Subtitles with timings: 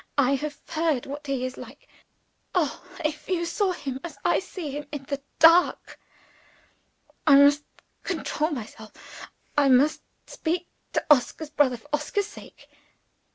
[0.17, 1.87] "I have heard what he is like.
[2.55, 5.99] (Oh, if you saw him, as I see him, in the dark!)
[7.27, 7.63] I must
[8.01, 9.29] control myself.
[9.55, 12.67] I must speak to Oscar's brother, for Oscar's sake."